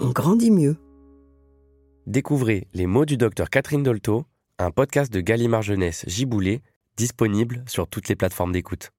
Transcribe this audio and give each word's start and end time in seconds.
on 0.00 0.10
grandit 0.10 0.50
mieux. 0.50 0.76
Découvrez 2.06 2.68
Les 2.74 2.86
mots 2.86 3.04
du 3.04 3.16
docteur 3.16 3.50
Catherine 3.50 3.82
Dolto, 3.82 4.24
un 4.58 4.70
podcast 4.70 5.12
de 5.12 5.20
Gallimard 5.20 5.62
Jeunesse 5.62 6.04
Giboulé, 6.06 6.62
disponible 6.96 7.64
sur 7.66 7.88
toutes 7.88 8.08
les 8.08 8.16
plateformes 8.16 8.52
d'écoute. 8.52 8.92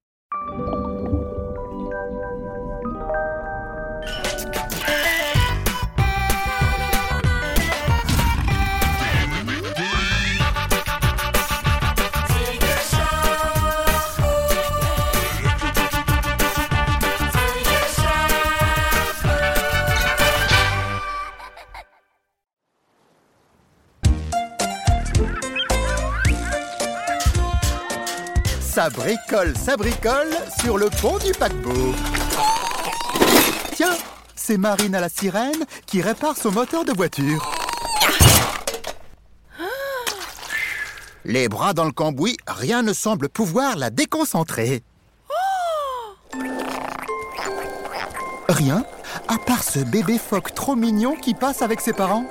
Ça 28.78 28.90
bricole, 28.90 29.56
ça 29.56 29.76
bricole 29.76 30.30
sur 30.60 30.78
le 30.78 30.88
pont 30.88 31.18
du 31.18 31.32
paquebot. 31.32 31.92
Tiens, 33.74 33.96
c'est 34.36 34.56
Marine 34.56 34.94
à 34.94 35.00
la 35.00 35.08
sirène 35.08 35.64
qui 35.84 36.00
répare 36.00 36.36
son 36.36 36.52
moteur 36.52 36.84
de 36.84 36.92
voiture. 36.92 37.52
Les 41.24 41.48
bras 41.48 41.74
dans 41.74 41.86
le 41.86 41.90
cambouis, 41.90 42.36
rien 42.46 42.82
ne 42.82 42.92
semble 42.92 43.28
pouvoir 43.28 43.74
la 43.74 43.90
déconcentrer. 43.90 44.84
Rien, 48.48 48.84
à 49.26 49.38
part 49.38 49.64
ce 49.64 49.80
bébé 49.80 50.18
phoque 50.18 50.54
trop 50.54 50.76
mignon 50.76 51.16
qui 51.16 51.34
passe 51.34 51.62
avec 51.62 51.80
ses 51.80 51.94
parents. 51.94 52.26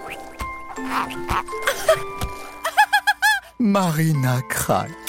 Marina 3.60 4.40
craque. 4.48 5.07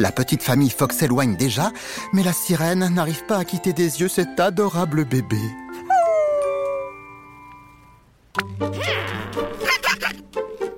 La 0.00 0.12
petite 0.12 0.42
famille 0.42 0.70
Fox 0.70 0.96
s'éloigne 0.96 1.36
déjà, 1.36 1.72
mais 2.14 2.22
la 2.22 2.32
sirène 2.32 2.88
n'arrive 2.88 3.26
pas 3.26 3.36
à 3.36 3.44
quitter 3.44 3.74
des 3.74 4.00
yeux 4.00 4.08
cet 4.08 4.40
adorable 4.40 5.04
bébé. 5.04 5.36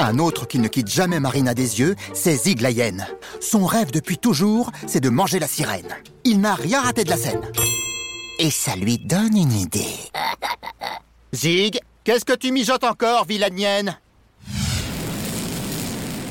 Un 0.00 0.18
autre 0.18 0.48
qui 0.48 0.58
ne 0.58 0.66
quitte 0.66 0.88
jamais 0.88 1.20
Marina 1.20 1.54
des 1.54 1.78
yeux, 1.78 1.94
c'est 2.12 2.34
Zig 2.34 2.60
la 2.60 2.72
hyène. 2.72 3.06
Son 3.40 3.64
rêve 3.64 3.92
depuis 3.92 4.18
toujours, 4.18 4.72
c'est 4.88 4.98
de 4.98 5.08
manger 5.08 5.38
la 5.38 5.46
sirène. 5.46 5.94
Il 6.24 6.40
n'a 6.40 6.56
rien 6.56 6.80
raté 6.80 7.04
de 7.04 7.10
la 7.10 7.16
scène. 7.16 7.42
Et 8.40 8.50
ça 8.50 8.74
lui 8.74 8.98
donne 8.98 9.36
une 9.36 9.52
idée. 9.52 10.10
Zig, 11.32 11.78
qu'est-ce 12.02 12.24
que 12.24 12.34
tu 12.34 12.50
mijotes 12.50 12.82
encore, 12.82 13.24
vilaine 13.24 13.96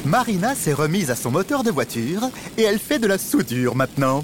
Marina 0.05 0.55
s'est 0.55 0.73
remise 0.73 1.11
à 1.11 1.15
son 1.15 1.31
moteur 1.31 1.63
de 1.63 1.71
voiture 1.71 2.29
et 2.57 2.63
elle 2.63 2.79
fait 2.79 2.99
de 2.99 3.07
la 3.07 3.17
soudure 3.17 3.75
maintenant. 3.75 4.23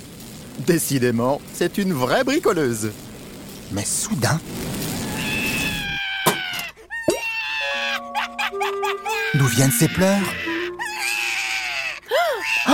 Décidément, 0.66 1.40
c'est 1.54 1.78
une 1.78 1.94
vraie 1.94 2.24
bricoleuse. 2.24 2.92
Mais 3.72 3.86
soudain... 3.86 4.40
D'où 9.36 9.46
viennent 9.46 9.72
ces 9.72 9.88
pleurs? 9.88 10.34
Oh 12.70 12.74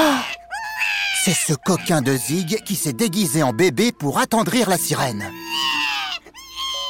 C'est 1.26 1.34
ce 1.34 1.54
coquin 1.54 2.02
de 2.02 2.16
Zig 2.16 2.64
qui 2.64 2.76
s'est 2.76 2.94
déguisé 2.94 3.44
en 3.44 3.52
bébé 3.52 3.92
pour 3.92 4.20
attendrir 4.20 4.70
la 4.70 4.78
sirène. 4.78 5.30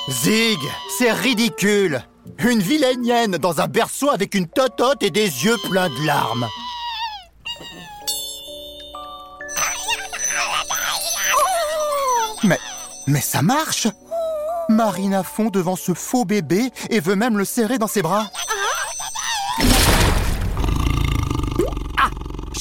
Zig, 0.10 0.60
c'est 0.98 1.12
ridicule 1.12 2.04
Une 2.40 2.60
vilaine 2.60 3.06
hyène 3.06 3.38
dans 3.38 3.62
un 3.62 3.68
berceau 3.68 4.10
avec 4.10 4.36
une 4.36 4.48
totote 4.48 5.02
et 5.04 5.12
des 5.12 5.22
yeux 5.22 5.58
pleins 5.70 5.90
de 5.90 6.06
larmes. 6.06 6.48
Mais, 12.44 12.60
mais 13.08 13.22
ça 13.22 13.42
marche 13.42 13.88
Marina 14.70 15.24
fond 15.24 15.50
devant 15.50 15.76
ce 15.76 15.94
faux 15.94 16.26
bébé 16.26 16.70
et 16.90 17.00
veut 17.00 17.16
même 17.16 17.38
le 17.38 17.46
serrer 17.46 17.78
dans 17.78 17.88
ses 17.88 18.02
bras. 18.02 18.28
Ah 21.98 22.10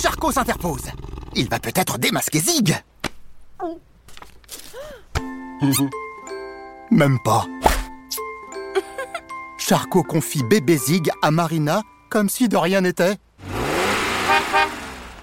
Charcot 0.00 0.32
s'interpose. 0.32 0.90
Il 1.34 1.48
va 1.48 1.58
peut-être 1.58 1.98
démasquer 1.98 2.40
Zig. 2.40 2.76
Même 6.90 7.18
pas. 7.24 7.46
Charcot 9.64 10.02
confie 10.02 10.42
bébé 10.42 10.76
Zig 10.76 11.08
à 11.22 11.30
Marina 11.30 11.82
comme 12.10 12.28
si 12.28 12.48
de 12.48 12.56
rien 12.56 12.80
n'était. 12.80 13.14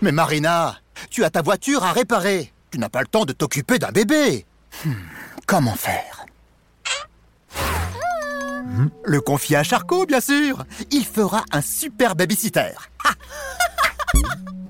Mais 0.02 0.14
Marina, 0.14 0.78
tu 1.10 1.26
as 1.26 1.30
ta 1.30 1.42
voiture 1.42 1.84
à 1.84 1.92
réparer. 1.92 2.54
Tu 2.72 2.80
n'as 2.80 2.88
pas 2.88 3.02
le 3.02 3.08
temps 3.08 3.26
de 3.26 3.34
t'occuper 3.34 3.80
d'un 3.80 3.92
bébé. 3.92 4.46
Hmm, 4.86 4.94
comment 5.46 5.76
faire? 5.76 6.26
Le 9.04 9.20
confier 9.20 9.58
à 9.58 9.64
Charcot, 9.64 10.06
bien 10.06 10.22
sûr. 10.22 10.64
Il 10.90 11.06
fera 11.06 11.44
un 11.52 11.62
super 11.62 12.16
babysitter. 12.16 12.72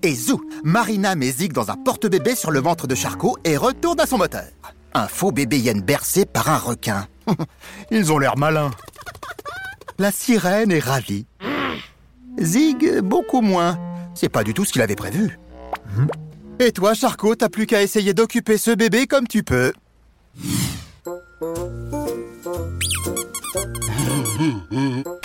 Et 0.02 0.16
zou, 0.16 0.42
Marina 0.64 1.14
met 1.14 1.32
Zig 1.32 1.54
dans 1.54 1.70
un 1.70 1.78
porte-bébé 1.78 2.34
sur 2.34 2.50
le 2.50 2.60
ventre 2.60 2.88
de 2.88 2.96
Charcot 2.96 3.38
et 3.44 3.56
retourne 3.56 4.00
à 4.00 4.08
son 4.08 4.18
moteur. 4.18 4.48
Un 4.96 5.08
faux 5.08 5.32
bébé 5.32 5.60
hyène 5.60 5.82
bercé 5.82 6.26
par 6.26 6.50
un 6.50 6.58
requin. 6.58 7.08
Ils 7.92 8.12
ont 8.12 8.18
l'air 8.18 8.36
malins. 8.36 8.72
La 10.00 10.14
sirène 10.14 10.72
est 10.72 10.80
ravie. 10.80 11.26
Zig, 12.40 13.02
beaucoup 13.02 13.42
moins. 13.42 13.78
C'est 14.16 14.30
pas 14.30 14.46
du 14.46 14.54
tout 14.54 14.64
ce 14.64 14.72
qu'il 14.72 14.82
avait 14.82 14.96
prévu. 14.96 15.38
Et 16.60 16.72
toi, 16.72 16.94
Charcot, 16.94 17.36
t'as 17.36 17.50
plus 17.50 17.66
qu'à 17.66 17.82
essayer 17.82 18.14
d'occuper 18.14 18.58
ce 18.58 18.72
bébé 18.72 19.08
comme 19.08 19.28
tu 19.28 19.44
peux. 19.44 19.74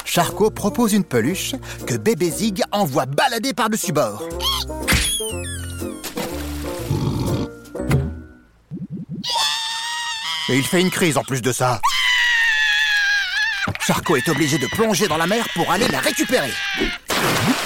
Charcot 0.05 0.51
propose 0.51 0.93
une 0.93 1.05
peluche 1.05 1.55
que 1.87 1.95
bébé 1.95 2.31
Zig 2.31 2.63
envoie 2.73 3.07
balader 3.07 3.55
par-dessus 3.55 3.93
bord. 3.93 4.25
Et 10.49 10.59
il 10.59 10.65
fait 10.65 10.81
une 10.81 10.91
crise 10.91 11.17
en 11.17 11.23
plus 11.23 11.43
de 11.43 11.53
ça. 11.53 11.81
Charcot 13.87 14.17
est 14.17 14.29
obligé 14.31 14.57
de 14.57 14.67
plonger 14.67 15.09
dans 15.09 15.19
la 15.19 15.27
mer 15.27 15.47
pour 15.55 15.71
aller 15.71 15.87
la 15.89 16.01
récupérer. 16.01 16.51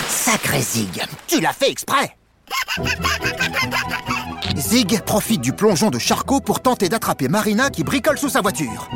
Sacré 0.09 0.61
Zig, 0.61 1.01
tu 1.29 1.41
l'as 1.41 1.53
fait 1.53 1.71
exprès 1.71 2.17
Zig 4.57 5.01
profite 5.03 5.41
du 5.41 5.53
plongeon 5.53 5.91
de 5.91 5.99
Charcot 6.01 6.41
pour 6.41 6.61
tenter 6.61 6.89
d'attraper 6.89 7.29
Marina 7.29 7.71
qui 7.71 7.85
bricole 7.85 8.19
sous 8.19 8.31
sa 8.31 8.41
voiture. 8.41 8.91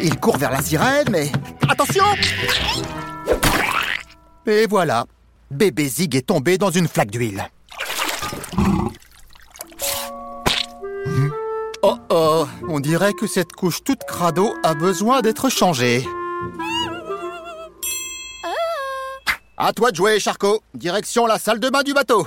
Il 0.00 0.16
court 0.20 0.36
vers 0.36 0.52
la 0.52 0.62
sirène, 0.62 1.08
mais... 1.10 1.32
Attention 1.68 2.04
Et 4.46 4.66
voilà, 4.68 5.06
bébé 5.50 5.88
Zig 5.88 6.14
est 6.14 6.26
tombé 6.26 6.56
dans 6.56 6.70
une 6.70 6.86
flaque 6.86 7.10
d'huile. 7.10 7.48
Oh 11.94 11.98
oh, 12.10 12.46
on 12.68 12.80
dirait 12.80 13.12
que 13.12 13.26
cette 13.26 13.52
couche 13.52 13.84
toute 13.84 14.02
crado 14.04 14.54
a 14.64 14.74
besoin 14.74 15.20
d'être 15.20 15.48
changée. 15.48 16.06
À 19.56 19.72
toi 19.72 19.92
de 19.92 19.96
jouer, 19.96 20.18
Charcot. 20.18 20.60
Direction 20.74 21.26
la 21.26 21.38
salle 21.38 21.60
de 21.60 21.70
bain 21.70 21.82
du 21.82 21.94
bateau. 21.94 22.26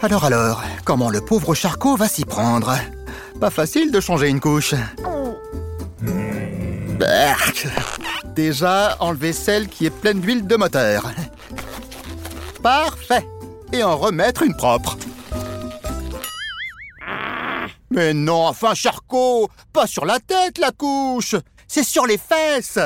Alors 0.00 0.24
alors, 0.24 0.62
comment 0.84 1.10
le 1.10 1.20
pauvre 1.20 1.54
Charcot 1.54 1.96
va 1.96 2.08
s'y 2.08 2.24
prendre? 2.24 2.74
Pas 3.40 3.50
facile 3.50 3.90
de 3.90 4.00
changer 4.00 4.28
une 4.28 4.40
couche. 4.40 4.74
Berk. 6.98 7.68
Déjà, 8.34 8.96
enlever 9.00 9.32
celle 9.32 9.68
qui 9.68 9.86
est 9.86 9.90
pleine 9.90 10.20
d'huile 10.20 10.46
de 10.46 10.56
moteur. 10.56 11.10
Parfait. 12.62 13.26
Et 13.72 13.82
en 13.82 13.96
remettre 13.96 14.42
une 14.42 14.56
propre. 14.56 14.96
Mais 17.98 18.14
non, 18.14 18.46
enfin, 18.46 18.74
Charcot 18.74 19.50
Pas 19.72 19.88
sur 19.88 20.04
la 20.06 20.20
tête, 20.20 20.58
la 20.58 20.70
couche. 20.70 21.34
C'est 21.66 21.82
sur 21.82 22.06
les 22.06 22.16
fesses. 22.16 22.78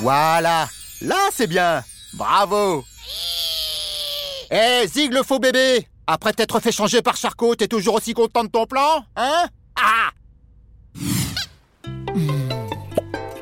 Voilà. 0.00 0.68
Là, 1.00 1.16
c'est 1.32 1.46
bien. 1.46 1.82
Bravo. 2.12 2.84
Hé, 4.50 4.86
Zig 4.86 5.14
le 5.14 5.22
faux 5.22 5.38
bébé. 5.38 5.88
Après 6.06 6.34
t'être 6.34 6.60
fait 6.60 6.72
changer 6.72 7.00
par 7.00 7.16
Charcot, 7.16 7.54
t'es 7.54 7.68
toujours 7.68 7.94
aussi 7.94 8.12
content 8.12 8.44
de 8.44 8.50
ton 8.50 8.66
plan 8.66 9.02
Hein? 9.16 9.46
Ah. 9.76 10.10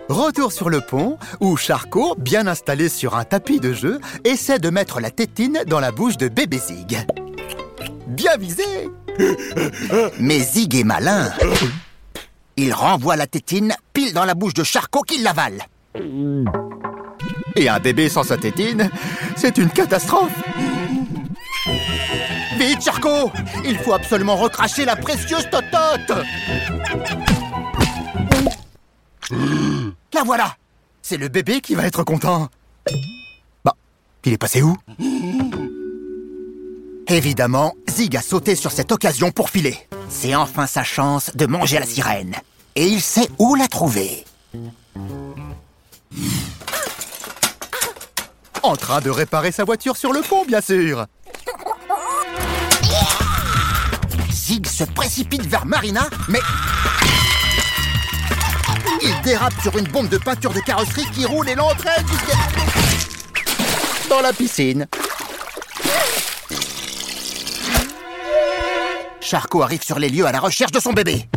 Retour 0.08 0.52
sur 0.52 0.70
le 0.70 0.80
pont, 0.80 1.18
où 1.40 1.56
Charcot, 1.56 2.14
bien 2.16 2.46
installé 2.46 2.88
sur 2.88 3.16
un 3.16 3.24
tapis 3.24 3.58
de 3.58 3.72
jeu, 3.72 4.00
essaie 4.22 4.60
de 4.60 4.70
mettre 4.70 5.00
la 5.00 5.10
tétine 5.10 5.64
dans 5.66 5.80
la 5.80 5.90
bouche 5.90 6.16
de 6.16 6.28
bébé 6.28 6.58
Zig. 6.58 7.04
Bien 8.08 8.36
visé 8.38 8.64
Mais 10.18 10.40
Zig 10.40 10.74
est 10.74 10.84
malin. 10.84 11.30
Il 12.56 12.72
renvoie 12.72 13.16
la 13.16 13.26
tétine 13.26 13.74
pile 13.92 14.12
dans 14.14 14.24
la 14.24 14.34
bouche 14.34 14.54
de 14.54 14.64
Charcot 14.64 15.02
qui 15.02 15.20
l'avale. 15.20 15.62
Et 17.56 17.68
un 17.68 17.78
bébé 17.80 18.08
sans 18.08 18.22
sa 18.22 18.36
tétine, 18.36 18.90
c'est 19.36 19.58
une 19.58 19.68
catastrophe. 19.68 20.32
Vite, 22.58 22.82
Charcot 22.82 23.30
Il 23.64 23.76
faut 23.78 23.92
absolument 23.92 24.36
recracher 24.36 24.84
la 24.84 24.96
précieuse 24.96 25.48
totote 25.50 26.24
La 30.12 30.22
voilà 30.24 30.56
C'est 31.02 31.18
le 31.18 31.28
bébé 31.28 31.60
qui 31.60 31.74
va 31.74 31.84
être 31.86 32.04
content. 32.04 32.48
Bah, 33.64 33.74
il 34.24 34.32
est 34.32 34.38
passé 34.38 34.62
où? 34.62 34.76
Évidemment, 37.10 37.74
Zig 37.88 38.16
a 38.18 38.20
sauté 38.20 38.54
sur 38.54 38.70
cette 38.70 38.92
occasion 38.92 39.30
pour 39.30 39.48
filer. 39.48 39.78
C'est 40.10 40.34
enfin 40.34 40.66
sa 40.66 40.84
chance 40.84 41.30
de 41.34 41.46
manger 41.46 41.78
la 41.78 41.86
sirène. 41.86 42.36
Et 42.76 42.86
il 42.86 43.00
sait 43.00 43.28
où 43.38 43.54
la 43.54 43.66
trouver. 43.66 44.24
En 48.62 48.76
train 48.76 49.00
de 49.00 49.08
réparer 49.08 49.52
sa 49.52 49.64
voiture 49.64 49.96
sur 49.96 50.12
le 50.12 50.20
pont, 50.20 50.44
bien 50.44 50.60
sûr. 50.60 51.06
Zig 54.30 54.66
se 54.66 54.84
précipite 54.84 55.46
vers 55.46 55.64
Marina, 55.64 56.06
mais... 56.28 56.40
Il 59.02 59.14
dérape 59.22 59.54
sur 59.62 59.78
une 59.78 59.88
bombe 59.88 60.10
de 60.10 60.18
peinture 60.18 60.52
de 60.52 60.60
carrosserie 60.60 61.06
qui 61.14 61.24
roule 61.24 61.48
et 61.48 61.54
l'entraîne 61.54 62.04
dans 64.10 64.20
la 64.20 64.32
piscine. 64.32 64.86
Charcot 69.28 69.60
arrive 69.62 69.82
sur 69.82 69.98
les 69.98 70.08
lieux 70.08 70.24
à 70.24 70.32
la 70.32 70.40
recherche 70.40 70.72
de 70.72 70.80
son 70.80 70.94
bébé. 70.94 71.28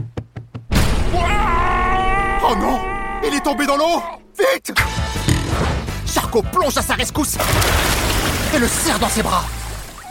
Oh 0.73 2.55
non 2.55 2.79
Il 3.27 3.33
est 3.35 3.41
tombé 3.41 3.65
dans 3.65 3.75
l'eau 3.75 4.01
Vite 4.39 4.71
Charcot 6.05 6.41
plonge 6.41 6.77
à 6.77 6.81
sa 6.81 6.93
rescousse 6.93 7.35
et 8.55 8.59
le 8.59 8.67
serre 8.69 8.97
dans 8.97 9.09
ses 9.09 9.21
bras. 9.21 9.43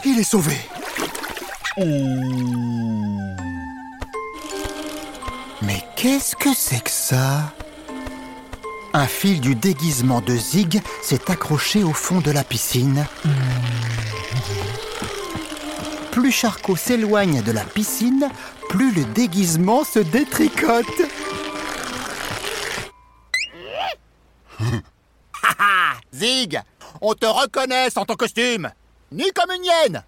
Il 0.05 0.19
est 0.19 0.23
sauvé. 0.23 0.55
Mais 5.63 5.83
qu'est-ce 5.95 6.35
que 6.35 6.53
c'est 6.55 6.83
que 6.83 6.91
ça? 6.91 7.51
Un 8.93 9.07
fil 9.07 9.41
du 9.41 9.55
déguisement 9.55 10.21
de 10.21 10.35
Zig 10.35 10.83
s'est 11.01 11.31
accroché 11.31 11.83
au 11.83 11.93
fond 11.93 12.19
de 12.19 12.29
la 12.29 12.43
piscine. 12.43 13.07
Plus 16.21 16.31
Charcot 16.31 16.75
s'éloigne 16.75 17.41
de 17.41 17.51
la 17.51 17.63
piscine, 17.63 18.29
plus 18.69 18.93
le 18.93 19.03
déguisement 19.05 19.83
se 19.83 19.97
détricote. 19.97 20.85
Zig 26.13 26.61
On 27.01 27.15
te 27.15 27.25
reconnaît 27.25 27.89
sans 27.89 28.05
ton 28.05 28.13
costume 28.13 28.69
Ni 29.11 29.31
comme 29.31 29.49
une 29.49 29.65
hyène 29.65 30.03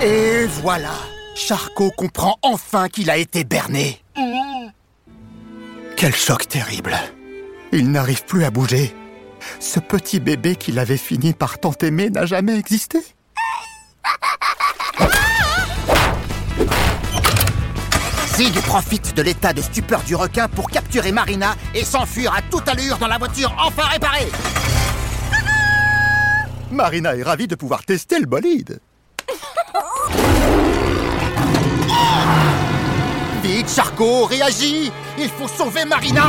Et 0.00 0.46
voilà 0.62 0.94
Charcot 1.34 1.90
comprend 1.90 2.38
enfin 2.42 2.88
qu'il 2.88 3.10
a 3.10 3.16
été 3.16 3.42
berné. 3.42 4.00
Quel 5.96 6.14
choc 6.14 6.46
terrible 6.46 6.96
Il 7.72 7.90
n'arrive 7.90 8.24
plus 8.26 8.44
à 8.44 8.52
bouger. 8.52 8.94
Ce 9.58 9.80
petit 9.80 10.20
bébé 10.20 10.54
qu'il 10.54 10.78
avait 10.78 10.96
fini 10.96 11.32
par 11.32 11.58
tant 11.58 11.74
aimer 11.82 12.10
n'a 12.10 12.26
jamais 12.26 12.56
existé. 12.56 13.00
Zig 18.36 18.60
profite 18.62 19.14
de 19.14 19.22
l'état 19.22 19.52
de 19.52 19.62
stupeur 19.62 20.00
du 20.02 20.16
requin 20.16 20.48
pour 20.48 20.68
capturer 20.68 21.12
Marina 21.12 21.54
et 21.72 21.84
s'enfuir 21.84 22.34
à 22.34 22.42
toute 22.42 22.66
allure 22.68 22.98
dans 22.98 23.06
la 23.06 23.16
voiture 23.16 23.54
enfin 23.64 23.84
réparée. 23.84 24.28
Marina 26.72 27.14
est 27.14 27.22
ravie 27.22 27.46
de 27.46 27.54
pouvoir 27.54 27.84
tester 27.84 28.18
le 28.18 28.26
bolide. 28.26 28.80
Vite, 33.44 33.70
Charcot, 33.70 34.24
réagis 34.24 34.90
Il 35.16 35.28
faut 35.28 35.46
sauver 35.46 35.84
Marina 35.84 36.24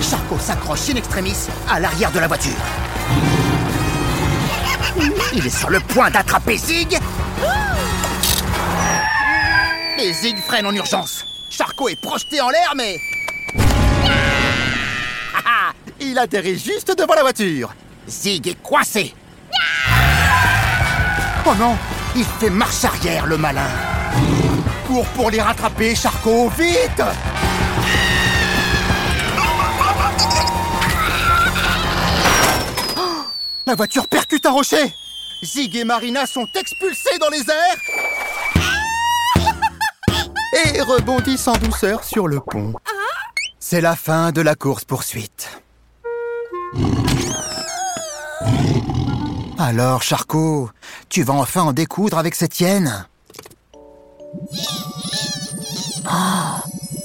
Charcot 0.00 0.38
s'accroche 0.38 0.90
in 0.90 0.94
extremis 0.94 1.48
à 1.68 1.80
l'arrière 1.80 2.12
de 2.12 2.20
la 2.20 2.28
voiture. 2.28 2.52
Il 5.34 5.46
est 5.46 5.50
sur 5.50 5.70
le 5.70 5.80
point 5.80 6.10
d'attraper 6.10 6.56
Zig. 6.56 6.98
Et 9.98 10.12
Zig 10.12 10.38
freine 10.38 10.66
en 10.66 10.74
urgence. 10.74 11.24
Charcot 11.50 11.88
est 11.88 12.00
projeté 12.00 12.40
en 12.40 12.50
l'air, 12.50 12.72
mais... 12.76 12.96
Ah, 15.34 15.40
ah, 15.44 15.72
il 16.00 16.18
atterrit 16.18 16.58
juste 16.58 16.96
devant 16.96 17.14
la 17.14 17.22
voiture. 17.22 17.74
Zig 18.08 18.48
est 18.48 18.62
coincé. 18.62 19.14
Oh 21.46 21.54
non 21.58 21.76
Il 22.14 22.24
fait 22.24 22.50
marche 22.50 22.84
arrière, 22.84 23.26
le 23.26 23.36
malin. 23.36 23.68
Cours 24.86 25.06
pour 25.08 25.30
les 25.30 25.40
rattraper, 25.40 25.94
Charcot, 25.94 26.50
vite 26.58 27.02
La 33.68 33.74
voiture 33.74 34.06
percute 34.06 34.46
un 34.46 34.52
rocher 34.52 34.94
Zig 35.42 35.74
et 35.74 35.82
Marina 35.82 36.24
sont 36.24 36.46
expulsés 36.54 37.18
dans 37.18 37.28
les 37.30 37.40
airs 37.50 37.76
et 40.74 40.80
rebondissent 40.82 41.48
en 41.48 41.56
douceur 41.56 42.04
sur 42.04 42.28
le 42.28 42.38
pont. 42.38 42.74
C'est 43.58 43.80
la 43.80 43.96
fin 43.96 44.30
de 44.30 44.40
la 44.40 44.54
course-poursuite. 44.54 45.48
Alors, 49.58 50.02
Charcot, 50.02 50.70
tu 51.08 51.24
vas 51.24 51.34
enfin 51.34 51.62
en 51.62 51.72
découdre 51.72 52.18
avec 52.18 52.36
cette 52.36 52.60
hyène 52.60 53.08
Oh, 56.08 56.60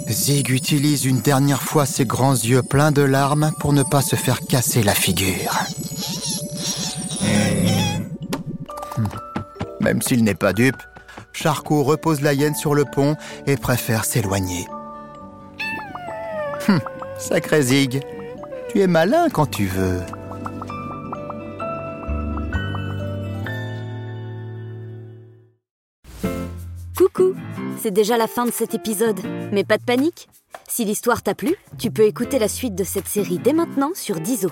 Zig 0.07 0.51
utilise 0.51 1.05
une 1.05 1.21
dernière 1.21 1.63
fois 1.63 1.87
ses 1.87 2.05
grands 2.05 2.35
yeux 2.35 2.61
pleins 2.61 2.91
de 2.91 3.01
larmes 3.01 3.51
pour 3.59 3.73
ne 3.73 3.81
pas 3.81 4.03
se 4.03 4.15
faire 4.15 4.41
casser 4.41 4.83
la 4.83 4.93
figure. 4.93 5.57
Même 9.91 10.01
s'il 10.01 10.23
n'est 10.23 10.35
pas 10.35 10.53
dupe, 10.53 10.81
Charcot 11.33 11.83
repose 11.83 12.21
la 12.21 12.31
hyène 12.31 12.55
sur 12.55 12.75
le 12.75 12.85
pont 12.85 13.17
et 13.45 13.57
préfère 13.57 14.05
s'éloigner. 14.05 14.65
Hum, 16.69 16.79
sacré 17.17 17.61
Zig, 17.61 17.99
tu 18.69 18.79
es 18.79 18.87
malin 18.87 19.27
quand 19.29 19.47
tu 19.47 19.65
veux. 19.65 19.99
Coucou 26.95 27.35
C'est 27.77 27.91
déjà 27.91 28.15
la 28.15 28.27
fin 28.27 28.45
de 28.45 28.51
cet 28.51 28.73
épisode, 28.73 29.19
mais 29.51 29.65
pas 29.65 29.77
de 29.77 29.83
panique 29.83 30.29
Si 30.69 30.85
l'histoire 30.85 31.21
t'a 31.21 31.35
plu, 31.35 31.53
tu 31.77 31.91
peux 31.91 32.05
écouter 32.05 32.39
la 32.39 32.47
suite 32.47 32.75
de 32.75 32.85
cette 32.85 33.09
série 33.09 33.39
dès 33.39 33.51
maintenant 33.51 33.91
sur 33.93 34.21
Dizo. 34.21 34.51